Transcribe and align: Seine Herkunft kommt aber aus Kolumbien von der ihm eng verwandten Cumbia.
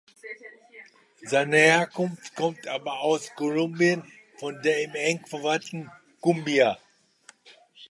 Seine 1.21 1.57
Herkunft 1.57 2.33
kommt 2.33 2.65
aber 2.67 3.01
aus 3.01 3.35
Kolumbien 3.35 4.03
von 4.37 4.59
der 4.63 4.81
ihm 4.81 4.95
eng 4.95 5.23
verwandten 5.27 5.91
Cumbia. 6.19 6.79